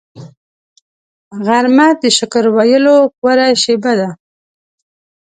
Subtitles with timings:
[1.45, 4.09] غرمه د شکر ویلو غوره شیبه ده